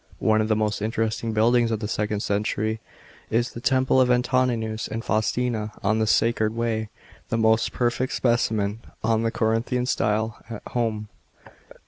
[0.17, 2.79] One of the most interesting buildings of the second century
[3.29, 5.99] is the temple of Antoninus and Faustina, on.
[5.99, 6.89] the Sacred Way—
[7.29, 11.07] the most perfect specimen of the Corinthian style at Home.